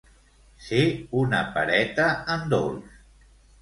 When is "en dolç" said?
2.39-3.01